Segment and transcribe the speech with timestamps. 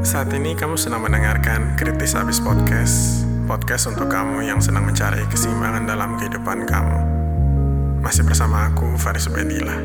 [0.00, 5.84] Saat ini kamu sedang mendengarkan Kritis Habis Podcast Podcast untuk kamu yang sedang mencari keseimbangan
[5.84, 6.98] dalam kehidupan kamu.
[8.00, 9.76] Masih bersama aku, Faris Ubedillah.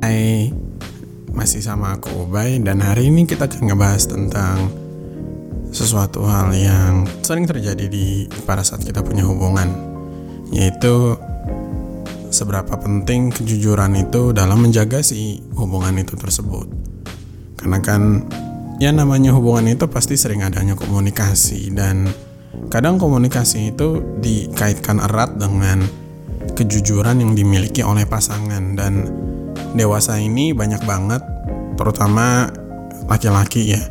[0.00, 0.56] Hai,
[1.36, 4.72] masih sama aku Ubay Dan hari ini kita akan ngebahas tentang
[5.68, 9.93] sesuatu hal yang sering terjadi di pada saat kita punya hubungan
[10.52, 11.16] yaitu
[12.34, 16.66] seberapa penting kejujuran itu dalam menjaga si hubungan itu tersebut.
[17.54, 18.26] Karena kan
[18.82, 22.10] ya namanya hubungan itu pasti sering adanya komunikasi dan
[22.68, 25.86] kadang komunikasi itu dikaitkan erat dengan
[26.58, 29.06] kejujuran yang dimiliki oleh pasangan dan
[29.78, 31.22] dewasa ini banyak banget
[31.78, 32.50] terutama
[33.06, 33.82] laki-laki ya.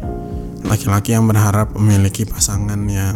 [0.64, 3.16] Laki-laki yang berharap memiliki pasangan yang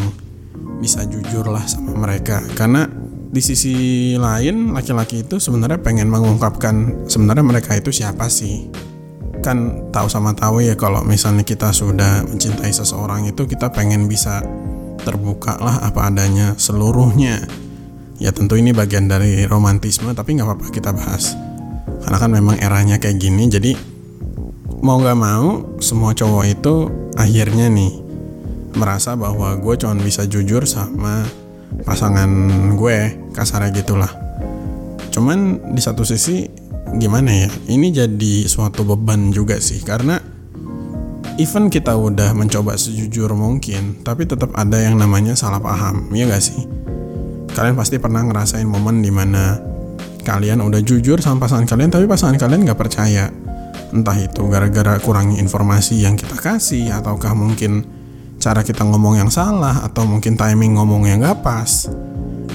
[0.83, 2.43] bisa jujur lah sama mereka.
[2.59, 3.75] Karena di sisi
[4.15, 8.71] lain laki-laki itu sebenarnya pengen mengungkapkan sebenarnya mereka itu siapa sih?
[9.43, 14.39] Kan tahu sama tahu ya kalau misalnya kita sudah mencintai seseorang itu kita pengen bisa
[15.03, 17.43] terbuka lah apa adanya seluruhnya.
[18.17, 21.35] Ya tentu ini bagian dari romantisme tapi nggak apa-apa kita bahas.
[22.01, 23.75] Karena kan memang eranya kayak gini jadi
[24.81, 26.75] mau nggak mau semua cowok itu
[27.17, 27.93] akhirnya nih
[28.77, 31.25] merasa bahwa gue cuma bisa jujur sama
[31.83, 32.29] pasangan
[32.75, 34.09] gue kasarnya gitulah.
[35.13, 36.45] Cuman di satu sisi
[36.95, 39.81] gimana ya ini jadi suatu beban juga sih.
[39.83, 40.19] Karena
[41.37, 46.43] even kita udah mencoba sejujur mungkin tapi tetap ada yang namanya salah paham ya gak
[46.43, 46.65] sih?
[47.53, 49.57] Kalian pasti pernah ngerasain momen di mana
[50.21, 53.33] kalian udah jujur sama pasangan kalian tapi pasangan kalian gak percaya.
[53.87, 57.96] Entah itu gara-gara kurangi informasi yang kita kasih ataukah mungkin
[58.47, 61.91] cara kita ngomong yang salah atau mungkin timing ngomong yang gak pas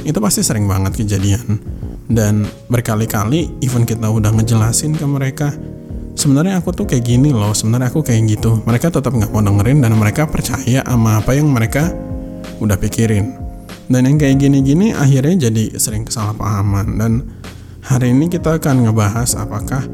[0.02, 1.60] itu pasti sering banget kejadian.
[2.12, 5.54] Dan berkali-kali even kita udah ngejelasin ke mereka
[6.12, 8.60] sebenarnya aku tuh kayak gini loh sebenarnya aku kayak gitu.
[8.68, 11.88] Mereka tetap nggak mau dengerin dan mereka percaya sama apa yang mereka
[12.60, 13.38] udah pikirin.
[13.88, 16.86] Dan yang kayak gini-gini akhirnya jadi sering kesalahpahaman.
[17.00, 17.12] Dan
[17.86, 19.86] hari ini kita akan ngebahas apakah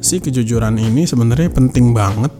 [0.00, 2.32] si kejujuran ini sebenarnya penting banget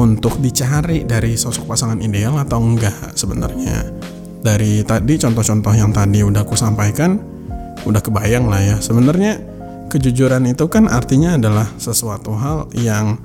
[0.00, 3.84] untuk dicari dari sosok pasangan ideal atau enggak sebenarnya.
[4.40, 7.20] Dari tadi contoh-contoh yang tadi udah aku sampaikan,
[7.84, 8.76] udah kebayang lah ya.
[8.80, 9.36] Sebenarnya
[9.92, 13.20] kejujuran itu kan artinya adalah sesuatu hal yang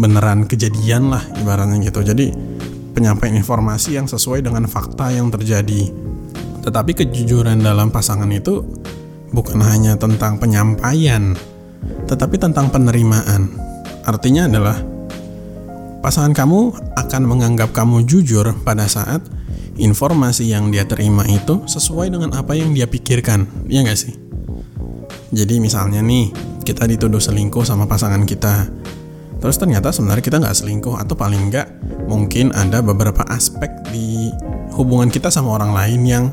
[0.00, 2.00] beneran kejadian lah ibaratnya gitu.
[2.00, 2.32] Jadi
[2.96, 5.92] penyampaian informasi yang sesuai dengan fakta yang terjadi.
[6.64, 8.64] Tetapi kejujuran dalam pasangan itu
[9.36, 11.36] bukan hanya tentang penyampaian,
[12.08, 13.52] tetapi tentang penerimaan.
[14.08, 14.80] Artinya adalah
[15.98, 19.22] pasangan kamu akan menganggap kamu jujur pada saat
[19.78, 24.14] informasi yang dia terima itu sesuai dengan apa yang dia pikirkan, ya nggak sih?
[25.30, 26.34] Jadi misalnya nih,
[26.66, 28.66] kita dituduh selingkuh sama pasangan kita.
[29.38, 31.66] Terus ternyata sebenarnya kita nggak selingkuh atau paling nggak
[32.10, 34.34] mungkin ada beberapa aspek di
[34.74, 36.24] hubungan kita sama orang lain yang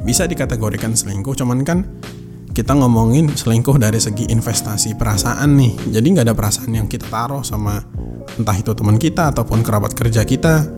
[0.00, 1.36] bisa dikategorikan selingkuh.
[1.36, 1.84] Cuman kan
[2.56, 5.92] kita ngomongin selingkuh dari segi investasi perasaan nih.
[5.92, 7.84] Jadi nggak ada perasaan yang kita taruh sama
[8.36, 10.68] entah itu teman kita ataupun kerabat kerja kita.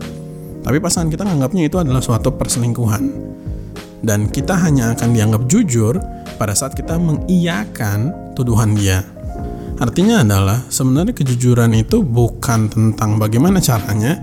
[0.59, 3.31] Tapi pasangan kita nganggapnya itu adalah suatu perselingkuhan.
[3.99, 5.99] Dan kita hanya akan dianggap jujur
[6.39, 9.03] pada saat kita mengiyakan tuduhan dia.
[9.79, 14.19] Artinya adalah sebenarnya kejujuran itu bukan tentang bagaimana caranya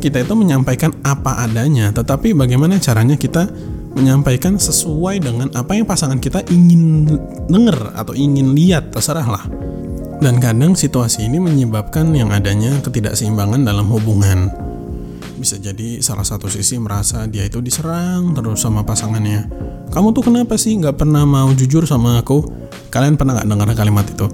[0.00, 3.48] kita itu menyampaikan apa adanya, tetapi bagaimana caranya kita
[3.92, 7.04] menyampaikan sesuai dengan apa yang pasangan kita ingin
[7.48, 9.44] denger atau ingin lihat, terserah lah.
[10.20, 14.52] Dan kadang situasi ini menyebabkan yang adanya ketidakseimbangan dalam hubungan.
[15.40, 19.48] Bisa jadi salah satu sisi merasa dia itu diserang terus sama pasangannya.
[19.88, 22.44] Kamu tuh kenapa sih nggak pernah mau jujur sama aku?
[22.92, 24.28] Kalian pernah nggak dengar kalimat itu?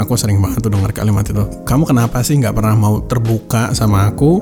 [0.00, 1.44] Aku sering banget tuh dengar kalimat itu.
[1.68, 4.40] Kamu kenapa sih nggak pernah mau terbuka sama aku?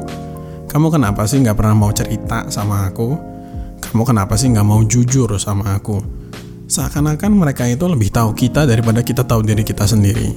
[0.71, 3.19] Kamu kenapa sih nggak pernah mau cerita sama aku?
[3.83, 6.16] Kamu kenapa sih nggak mau jujur sama aku?
[6.67, 10.35] Seakan-akan mereka itu lebih tahu kita daripada kita tahu diri kita sendiri.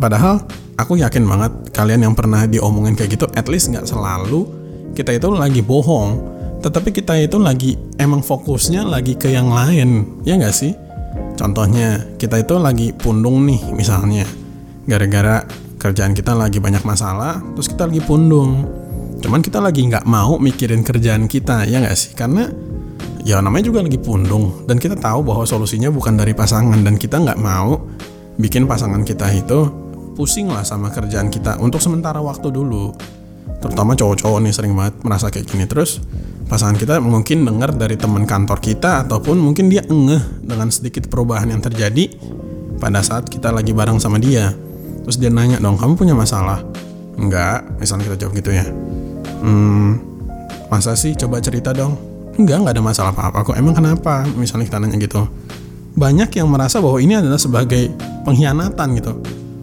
[0.00, 0.40] Padahal
[0.80, 4.48] aku yakin banget kalian yang pernah diomongin kayak gitu, at least nggak selalu
[4.96, 6.16] kita itu lagi bohong,
[6.64, 10.72] tetapi kita itu lagi emang fokusnya lagi ke yang lain, ya nggak sih?
[11.36, 14.24] Contohnya kita itu lagi pundung nih misalnya,
[14.88, 15.44] gara-gara
[15.76, 18.64] kerjaan kita lagi banyak masalah, terus kita lagi pundung.
[19.20, 22.16] Cuman kita lagi nggak mau mikirin kerjaan kita, ya nggak sih?
[22.16, 22.48] Karena
[23.26, 24.62] ya namanya juga lagi pundung.
[24.70, 26.78] Dan kita tahu bahwa solusinya bukan dari pasangan.
[26.86, 27.82] Dan kita nggak mau
[28.38, 29.66] bikin pasangan kita itu
[30.14, 32.94] pusing lah sama kerjaan kita untuk sementara waktu dulu.
[33.58, 35.66] Terutama cowok-cowok nih sering banget merasa kayak gini.
[35.66, 35.98] Terus
[36.46, 41.50] pasangan kita mungkin dengar dari teman kantor kita ataupun mungkin dia ngeh dengan sedikit perubahan
[41.50, 42.06] yang terjadi
[42.78, 44.54] pada saat kita lagi bareng sama dia.
[45.02, 46.62] Terus dia nanya dong kamu punya masalah?
[47.18, 48.66] Enggak misalnya kita jawab gitu ya.
[49.42, 49.98] Hmm
[50.66, 51.14] masa sih?
[51.14, 53.56] Coba cerita dong enggak enggak ada masalah apa-apa kok.
[53.56, 54.24] Emang kenapa?
[54.36, 55.24] Misalnya kita nanya gitu.
[55.96, 57.88] Banyak yang merasa bahwa ini adalah sebagai
[58.28, 59.12] pengkhianatan gitu.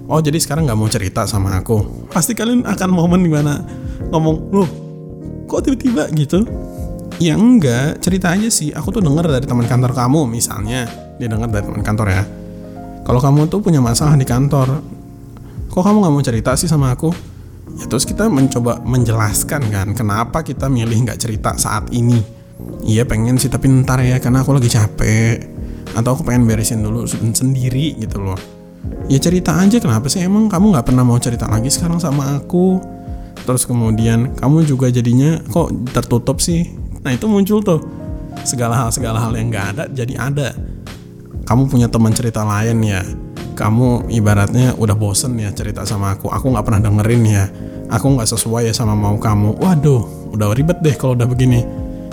[0.10, 2.10] Oh jadi sekarang nggak mau cerita sama aku.
[2.10, 3.62] Pasti kalian akan momen di mana
[4.10, 4.70] ngomong loh
[5.48, 6.10] kok tiba-tiba?
[6.18, 6.44] gitu.
[7.22, 8.74] Ya enggak cerita aja sih.
[8.74, 10.90] Aku tuh dengar dari teman kantor kamu misalnya.
[11.22, 12.24] Dia dengar dari teman kantor ya.
[13.06, 14.82] Kalau kamu tuh punya masalah di kantor
[15.74, 17.10] kok kamu nggak mau cerita sih sama aku?
[17.78, 22.33] Ya terus kita mencoba menjelaskan kan kenapa kita milih nggak cerita saat ini
[22.84, 25.52] iya pengen sih tapi ntar ya karena aku lagi capek
[25.94, 28.40] atau aku pengen beresin dulu sendiri gitu loh
[29.08, 32.82] ya cerita aja kenapa sih emang kamu nggak pernah mau cerita lagi sekarang sama aku
[33.44, 37.84] terus kemudian kamu juga jadinya kok tertutup sih Nah itu muncul tuh
[38.48, 40.50] segala hal segala hal yang nggak ada jadi ada.
[41.44, 43.04] Kamu punya teman cerita lain ya.
[43.54, 46.32] Kamu ibaratnya udah bosen ya cerita sama aku.
[46.32, 47.46] Aku nggak pernah dengerin ya.
[47.92, 49.60] Aku nggak sesuai ya sama mau kamu.
[49.60, 51.62] Waduh, udah ribet deh kalau udah begini.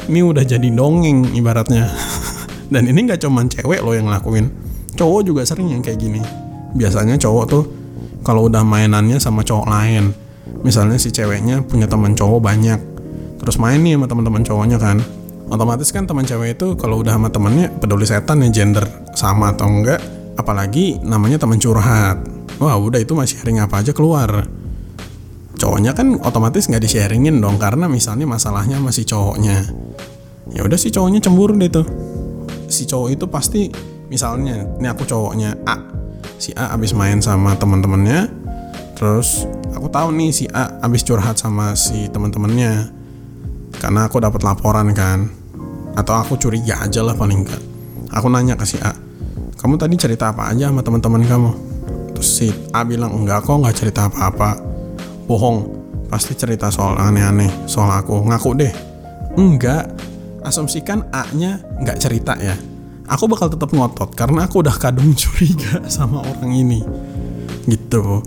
[0.08, 1.90] Ini udah jadi dongeng ibaratnya.
[2.72, 4.48] Dan ini nggak cuman cewek loh yang ngelakuin.
[4.94, 6.22] Cowok juga sering yang kayak gini.
[6.78, 7.64] Biasanya cowok tuh
[8.22, 10.14] kalau udah mainannya sama cowok lain.
[10.62, 12.90] Misalnya si ceweknya punya teman cowok banyak
[13.40, 15.00] terus main nih sama teman-teman cowoknya kan
[15.48, 18.84] otomatis kan teman cewek itu kalau udah sama temennya peduli setan ya gender
[19.16, 19.98] sama atau enggak
[20.36, 22.20] apalagi namanya teman curhat
[22.60, 24.44] wah udah itu masih sharing apa aja keluar
[25.60, 29.68] cowoknya kan otomatis nggak di sharingin dong karena misalnya masalahnya masih cowoknya.
[30.56, 31.84] Ya udah si cowoknya cemburu deh tuh.
[32.72, 33.68] Si cowok itu pasti
[34.10, 35.78] misalnya ini aku cowoknya A
[36.40, 38.26] si A abis main sama teman-temannya
[38.98, 42.90] terus aku tahu nih si A abis curhat sama si teman-temannya
[43.78, 45.30] karena aku dapat laporan kan
[45.94, 47.62] atau aku curiga aja lah paling enggak
[48.10, 48.90] aku nanya ke si A
[49.54, 51.52] kamu tadi cerita apa aja sama teman-teman kamu?
[52.16, 54.69] Terus si A bilang enggak kok nggak cerita apa-apa
[55.30, 55.58] bohong.
[56.10, 58.18] Pasti cerita soal aneh-aneh soal aku.
[58.26, 58.74] Ngaku deh.
[59.38, 59.86] Enggak.
[60.42, 62.58] Asumsikan A nya nggak cerita ya.
[63.06, 66.80] Aku bakal tetap ngotot karena aku udah kadung curiga sama orang ini.
[67.70, 68.26] Gitu.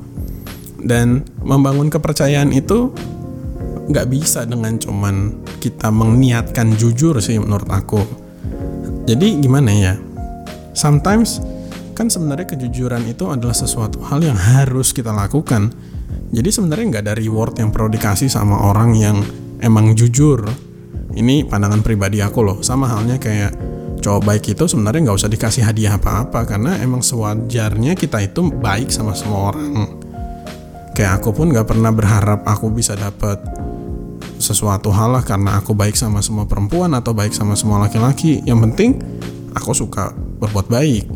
[0.79, 2.95] Dan membangun kepercayaan itu
[3.83, 7.99] nggak bisa dengan cuman kita meniatkan jujur sih menurut aku.
[9.03, 9.95] Jadi gimana ya?
[10.71, 11.43] Sometimes
[11.91, 15.75] kan sebenarnya kejujuran itu adalah sesuatu hal yang harus kita lakukan
[16.33, 19.21] jadi sebenarnya nggak ada reward yang perlu dikasih sama orang yang
[19.61, 20.45] emang jujur
[21.13, 23.53] ini pandangan pribadi aku loh sama halnya kayak
[24.03, 28.91] cowok baik itu sebenarnya nggak usah dikasih hadiah apa-apa karena emang sewajarnya kita itu baik
[28.91, 30.01] sama semua orang
[30.93, 33.41] kayak aku pun nggak pernah berharap aku bisa dapat
[34.43, 38.43] sesuatu hal lah karena aku baik sama semua perempuan atau baik sama semua laki-laki.
[38.43, 38.89] Yang penting
[39.55, 41.07] aku suka berbuat baik.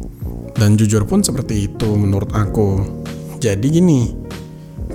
[0.57, 2.81] Dan jujur pun seperti itu menurut aku.
[3.37, 4.09] Jadi gini,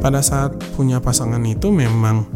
[0.03, 2.27] pada saat punya pasangan itu memang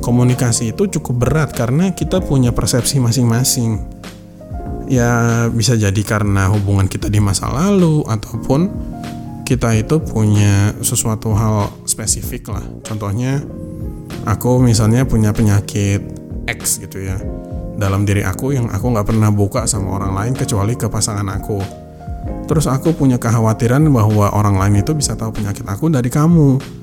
[0.00, 3.76] komunikasi itu cukup berat karena kita punya persepsi masing-masing.
[4.88, 8.72] Ya bisa jadi karena hubungan kita di masa lalu ataupun
[9.44, 12.64] kita itu punya sesuatu hal spesifik lah.
[12.82, 13.44] Contohnya
[14.24, 16.00] aku misalnya punya penyakit
[16.48, 17.20] X gitu ya
[17.76, 21.60] dalam diri aku yang aku nggak pernah buka sama orang lain kecuali ke pasangan aku.
[22.48, 26.79] Terus aku punya kekhawatiran bahwa orang lain itu bisa tahu penyakit aku dari kamu.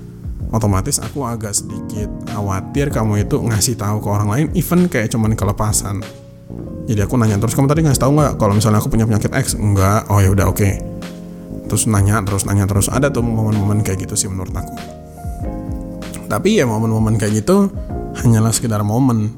[0.53, 5.36] Otomatis aku agak sedikit khawatir kamu itu ngasih tahu ke orang lain, even kayak cuman
[5.36, 6.00] kelepasan.
[6.88, 9.60] Jadi aku nanya terus kamu tadi ngasih tahu nggak kalau misalnya aku punya penyakit X?
[9.60, 10.08] Enggak.
[10.08, 10.63] Oh ya udah oke.
[10.63, 10.79] Okay.
[11.67, 14.98] Terus nanya terus nanya terus ada tuh momen-momen kayak gitu sih menurut aku
[16.27, 17.72] tapi ya momen-momen kayak gitu
[18.20, 19.32] hanyalah sekedar momen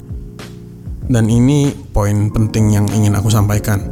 [1.09, 3.85] dan ini poin penting yang ingin aku sampaikan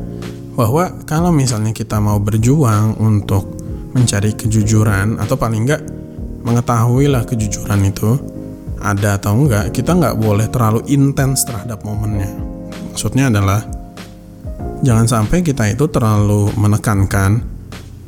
[0.58, 3.54] bahwa kalau misalnya kita mau berjuang untuk
[3.94, 5.82] mencari kejujuran atau paling enggak
[6.48, 8.16] mengetahui lah kejujuran itu
[8.80, 12.32] ada atau enggak kita nggak boleh terlalu intens terhadap momennya
[12.96, 13.60] maksudnya adalah
[14.82, 17.44] jangan sampai kita itu terlalu menekankan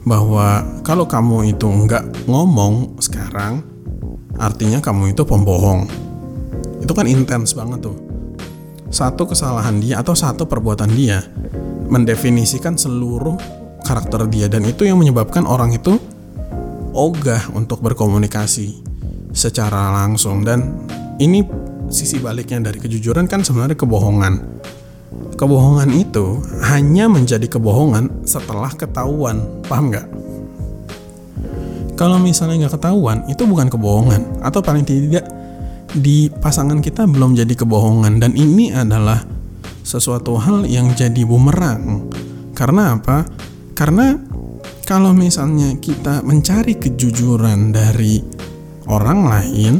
[0.07, 3.61] bahwa kalau kamu itu nggak ngomong sekarang
[4.39, 5.85] artinya kamu itu pembohong.
[6.79, 7.97] Itu kan intens banget tuh.
[8.89, 11.21] Satu kesalahan dia atau satu perbuatan dia
[11.91, 13.37] mendefinisikan seluruh
[13.85, 16.01] karakter dia dan itu yang menyebabkan orang itu
[16.93, 18.81] ogah untuk berkomunikasi
[19.33, 20.87] secara langsung dan
[21.21, 21.45] ini
[21.89, 24.61] sisi baliknya dari kejujuran kan sebenarnya kebohongan.
[25.35, 30.07] Kebohongan itu hanya menjadi kebohongan setelah ketahuan, paham nggak?
[31.95, 34.43] Kalau misalnya nggak ketahuan, itu bukan kebohongan.
[34.43, 35.27] Atau paling tidak,
[35.91, 39.25] di pasangan kita belum jadi kebohongan dan ini adalah
[39.81, 42.07] sesuatu hal yang jadi bumerang.
[42.53, 43.25] Karena apa?
[43.73, 44.13] Karena
[44.89, 48.25] kalau misalnya kita mencari kejujuran dari
[48.89, 49.73] orang lain,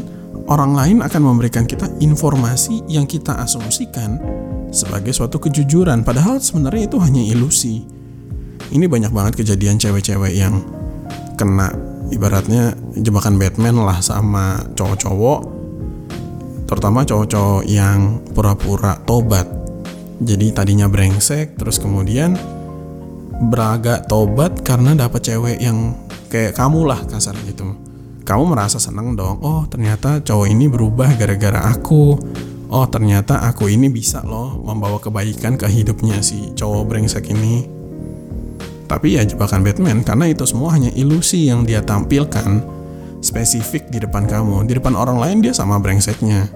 [0.46, 4.22] orang lain akan memberikan kita informasi yang kita asumsikan
[4.70, 7.82] sebagai suatu kejujuran padahal sebenarnya itu hanya ilusi.
[8.70, 10.62] Ini banyak banget kejadian cewek-cewek yang
[11.34, 11.74] kena
[12.14, 15.40] ibaratnya jebakan Batman lah sama cowok-cowok
[16.70, 19.42] terutama cowok-cowok yang pura-pura tobat
[20.22, 22.38] jadi tadinya brengsek terus kemudian
[23.40, 25.96] beragak tobat karena dapat cewek yang
[26.28, 27.72] kayak kamu lah kasar gitu.
[28.20, 32.20] Kamu merasa seneng dong oh ternyata cowok ini berubah gara-gara aku.
[32.70, 37.66] Oh ternyata aku ini bisa loh membawa kebaikan ke hidupnya si cowok brengsek ini.
[38.86, 42.62] Tapi ya jebakan Batman karena itu semua hanya ilusi yang dia tampilkan
[43.24, 44.68] spesifik di depan kamu.
[44.68, 46.50] Di depan orang lain dia sama brengseknya.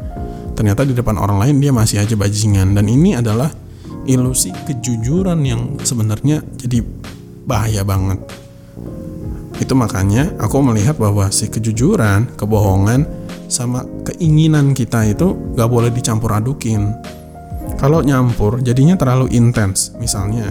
[0.54, 2.74] Ternyata di depan orang lain dia masih aja bajingan.
[2.74, 3.50] Dan ini adalah
[4.04, 6.80] ilusi kejujuran yang sebenarnya jadi
[7.44, 8.20] bahaya banget
[9.62, 13.06] itu makanya aku melihat bahwa si kejujuran, kebohongan,
[13.46, 16.90] sama keinginan kita itu gak boleh dicampur adukin.
[17.78, 19.94] Kalau nyampur jadinya terlalu intens.
[20.02, 20.50] Misalnya,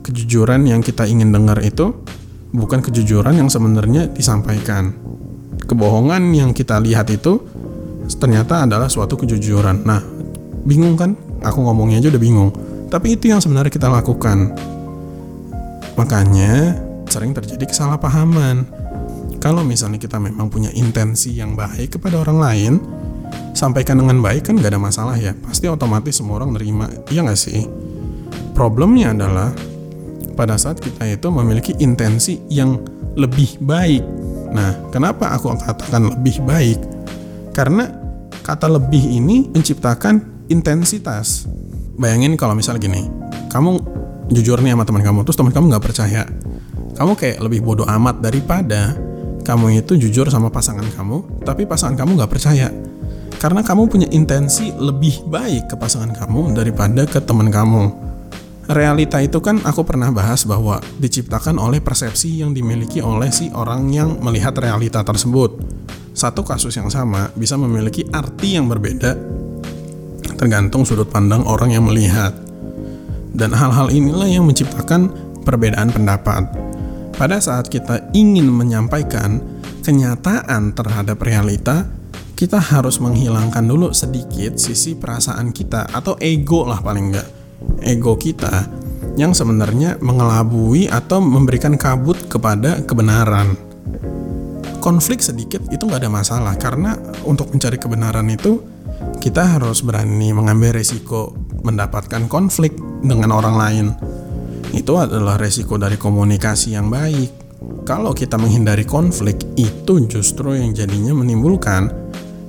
[0.00, 1.92] kejujuran yang kita ingin dengar itu
[2.56, 4.96] bukan kejujuran yang sebenarnya disampaikan.
[5.68, 7.36] Kebohongan yang kita lihat itu
[8.16, 9.84] ternyata adalah suatu kejujuran.
[9.84, 10.00] Nah,
[10.64, 11.14] bingung kan?
[11.44, 12.50] Aku ngomongnya aja udah bingung.
[12.92, 14.52] Tapi itu yang sebenarnya kita lakukan.
[15.96, 16.76] Makanya
[17.08, 18.68] sering terjadi kesalahpahaman.
[19.40, 22.72] Kalau misalnya kita memang punya intensi yang baik kepada orang lain,
[23.56, 25.32] sampaikan dengan baik kan gak ada masalah ya.
[25.40, 27.64] Pasti otomatis semua orang nerima, iya gak sih?
[28.52, 29.50] Problemnya adalah
[30.36, 32.76] pada saat kita itu memiliki intensi yang
[33.16, 34.04] lebih baik.
[34.52, 36.80] Nah, kenapa aku katakan lebih baik?
[37.56, 37.88] Karena
[38.44, 41.48] kata lebih ini menciptakan intensitas.
[41.96, 43.04] Bayangin kalau misalnya gini,
[43.52, 43.80] kamu
[44.32, 46.24] jujur nih sama teman kamu, terus teman kamu nggak percaya,
[46.96, 48.96] kamu kayak lebih bodoh amat daripada
[49.42, 52.70] kamu itu jujur sama pasangan kamu, tapi pasangan kamu gak percaya.
[53.42, 57.90] Karena kamu punya intensi lebih baik ke pasangan kamu daripada ke teman kamu.
[58.70, 63.90] Realita itu kan aku pernah bahas bahwa diciptakan oleh persepsi yang dimiliki oleh si orang
[63.90, 65.58] yang melihat realita tersebut.
[66.14, 69.18] Satu kasus yang sama bisa memiliki arti yang berbeda
[70.36, 72.34] tergantung sudut pandang orang yang melihat.
[73.32, 75.08] Dan hal-hal inilah yang menciptakan
[75.42, 76.72] perbedaan pendapat
[77.22, 79.38] pada saat kita ingin menyampaikan
[79.84, 81.86] kenyataan terhadap realita,
[82.34, 87.28] kita harus menghilangkan dulu sedikit sisi perasaan kita atau ego lah paling enggak.
[87.84, 88.66] Ego kita
[89.14, 93.54] yang sebenarnya mengelabui atau memberikan kabut kepada kebenaran.
[94.82, 98.58] Konflik sedikit itu nggak ada masalah karena untuk mencari kebenaran itu
[99.22, 101.30] kita harus berani mengambil resiko
[101.62, 102.74] mendapatkan konflik
[103.06, 103.86] dengan orang lain
[104.74, 107.30] itu adalah resiko dari komunikasi yang baik.
[107.86, 111.92] Kalau kita menghindari konflik, itu justru yang jadinya menimbulkan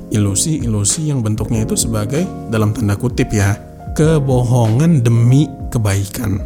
[0.09, 3.53] ilusi-ilusi yang bentuknya itu sebagai dalam tanda kutip ya,
[3.93, 6.41] kebohongan demi kebaikan.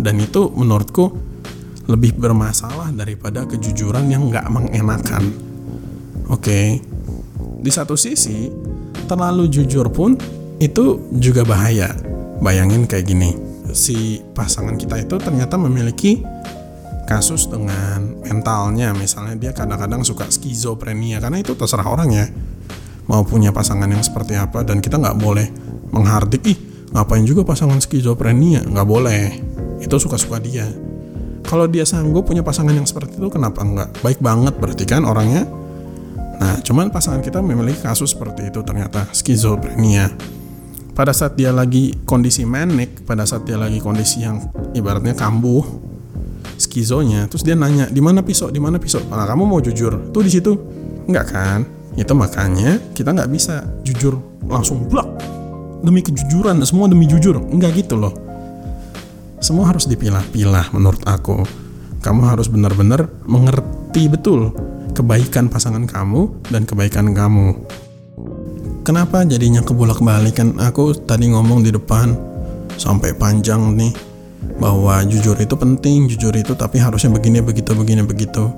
[0.00, 1.12] Dan itu menurutku
[1.86, 5.22] lebih bermasalah daripada kejujuran yang nggak mengenakan.
[6.32, 6.80] Oke,
[7.62, 8.48] di satu sisi
[9.08, 10.20] terlalu jujur pun
[10.60, 11.96] itu juga bahaya.
[12.38, 13.34] Bayangin kayak gini,
[13.74, 16.22] si pasangan kita itu ternyata memiliki
[17.08, 18.92] kasus dengan mentalnya.
[18.94, 22.26] Misalnya dia kadang-kadang suka skizofrenia karena itu terserah orang ya
[23.08, 24.62] mau punya pasangan yang seperti apa.
[24.62, 25.48] Dan kita nggak boleh
[25.90, 26.58] menghardik ih
[26.92, 28.62] ngapain juga pasangan skizofrenia?
[28.68, 29.24] Nggak boleh.
[29.82, 30.68] Itu suka-suka dia.
[31.48, 34.04] Kalau dia sanggup punya pasangan yang seperti itu kenapa nggak?
[34.04, 35.48] Baik banget berarti kan orangnya
[36.38, 40.14] nah cuman pasangan kita memiliki kasus seperti itu ternyata skizofrenia
[40.98, 44.42] pada saat dia lagi kondisi manic, pada saat dia lagi kondisi yang
[44.74, 45.62] ibaratnya kambuh,
[46.58, 49.06] skizonya, terus dia nanya di mana pisau, di mana pisau.
[49.06, 50.10] Nah, kamu mau jujur?
[50.10, 50.58] Tuh di situ,
[51.06, 51.62] enggak kan?
[51.94, 54.18] Itu makanya kita nggak bisa jujur
[54.50, 55.22] langsung blok
[55.86, 58.10] demi kejujuran, semua demi jujur, enggak gitu loh.
[59.38, 61.46] Semua harus dipilah-pilah menurut aku.
[62.02, 64.50] Kamu harus benar-benar mengerti betul
[64.98, 67.54] kebaikan pasangan kamu dan kebaikan kamu.
[68.82, 72.18] Kenapa jadinya kebulak balik kan aku tadi ngomong di depan
[72.74, 73.94] sampai panjang nih
[74.58, 78.50] bahwa jujur itu penting jujur itu tapi harusnya begini begitu begini begitu.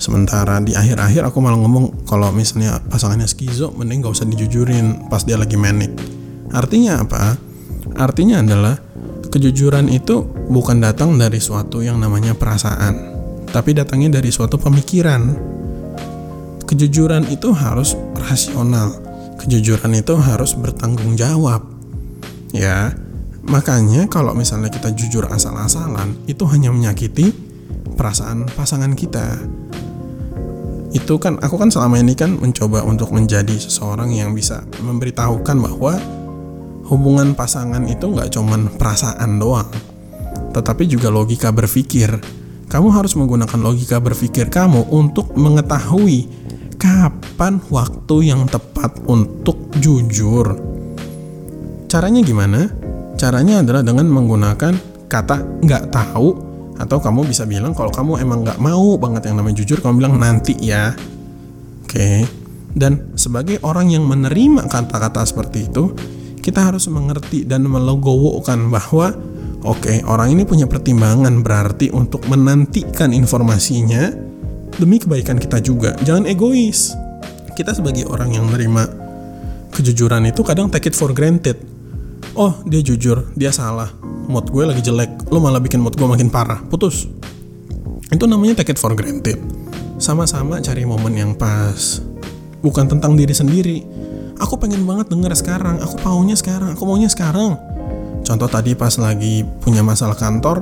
[0.00, 5.24] Sementara di akhir-akhir aku malah ngomong kalau misalnya pasangannya skizo mending gak usah dijujurin pas
[5.28, 5.92] dia lagi manic.
[6.52, 7.36] Artinya apa?
[7.96, 8.76] Artinya adalah
[9.28, 13.16] kejujuran itu bukan datang dari suatu yang namanya perasaan
[13.50, 15.55] tapi datangnya dari suatu pemikiran
[16.66, 19.06] kejujuran itu harus rasional
[19.36, 21.62] kejujuran itu harus bertanggung jawab.
[22.50, 22.96] Ya,
[23.44, 27.30] makanya kalau misalnya kita jujur asal-asalan, itu hanya menyakiti
[27.94, 29.44] perasaan pasangan kita.
[30.96, 36.00] Itu kan aku kan selama ini kan mencoba untuk menjadi seseorang yang bisa memberitahukan bahwa
[36.88, 39.68] hubungan pasangan itu nggak cuman perasaan doang,
[40.56, 42.16] tetapi juga logika berpikir.
[42.66, 46.45] Kamu harus menggunakan logika berpikir kamu untuk mengetahui
[46.86, 50.54] kapan waktu yang tepat untuk jujur.
[51.90, 52.70] Caranya gimana?
[53.18, 54.74] Caranya adalah dengan menggunakan
[55.10, 56.28] kata nggak tahu
[56.78, 60.14] atau kamu bisa bilang kalau kamu emang nggak mau banget yang namanya jujur, kamu bilang
[60.22, 60.94] nanti ya.
[61.82, 62.22] Oke.
[62.76, 65.90] Dan sebagai orang yang menerima kata-kata seperti itu,
[66.38, 69.10] kita harus mengerti dan melegowokan bahwa
[69.66, 74.25] oke, orang ini punya pertimbangan berarti untuk menantikan informasinya
[74.76, 75.96] demi kebaikan kita juga.
[76.04, 76.92] Jangan egois.
[77.56, 78.84] Kita sebagai orang yang menerima
[79.72, 81.56] kejujuran itu kadang take it for granted.
[82.36, 83.88] Oh, dia jujur, dia salah.
[84.28, 86.60] Mood gue lagi jelek, lo malah bikin mood gue makin parah.
[86.68, 87.08] Putus.
[88.12, 89.40] Itu namanya take it for granted.
[89.96, 92.04] Sama-sama cari momen yang pas.
[92.60, 93.78] Bukan tentang diri sendiri.
[94.36, 97.56] Aku pengen banget denger sekarang, aku maunya sekarang, aku maunya sekarang.
[98.20, 100.60] Contoh tadi pas lagi punya masalah kantor,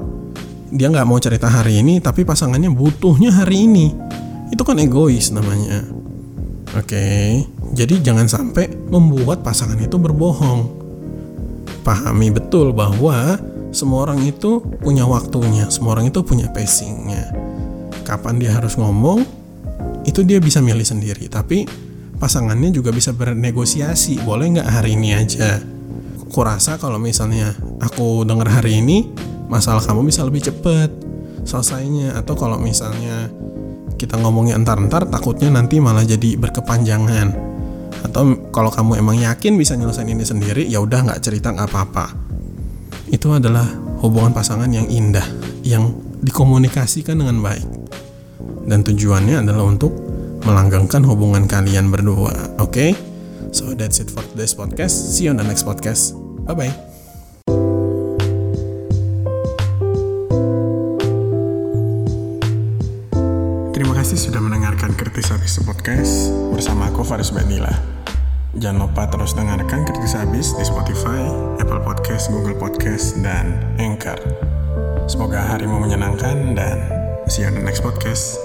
[0.75, 3.94] dia nggak mau cerita hari ini tapi pasangannya butuhnya hari ini
[4.54, 5.82] itu kan egois namanya.
[6.78, 7.42] Oke
[7.75, 10.87] jadi jangan sampai membuat pasangan itu berbohong.
[11.82, 13.37] Pahami betul bahwa
[13.75, 17.34] semua orang itu punya waktunya semua orang itu punya pacingnya
[18.06, 19.26] kapan dia harus ngomong
[20.04, 21.26] itu dia bisa milih sendiri.
[21.26, 21.64] Tapi
[22.20, 25.58] pasangannya juga bisa bernegosiasi boleh nggak hari ini aja?
[26.30, 29.08] Kurasa kalau misalnya aku dengar hari ini
[29.49, 30.92] masalah kamu bisa lebih cepat
[31.49, 32.14] selesainya.
[32.20, 33.32] Atau kalau misalnya
[34.04, 37.32] kita ngomongnya entar-entar takutnya nanti malah jadi berkepanjangan.
[38.04, 42.12] Atau kalau kamu emang yakin bisa nyelesain ini sendiri ya udah nggak cerita nggak apa-apa.
[43.08, 43.64] Itu adalah
[44.04, 45.25] hubungan pasangan yang indah
[45.64, 47.64] yang dikomunikasikan dengan baik.
[48.68, 49.92] Dan tujuannya adalah untuk
[50.44, 52.68] melanggengkan hubungan kalian berdua oke?
[52.68, 52.92] Okay?
[53.55, 55.14] so that's it for today's podcast.
[55.14, 56.12] See you on the next podcast.
[56.44, 56.93] Bye bye
[64.04, 67.72] kasih sudah mendengarkan Kritis Habis Podcast bersama aku Faris Badila.
[68.52, 71.24] Jangan lupa terus dengarkan Kritis Habis di Spotify,
[71.56, 74.20] Apple Podcast, Google Podcast, dan Anchor.
[75.08, 76.84] Semoga harimu menyenangkan dan
[77.32, 78.36] see you on the next podcast.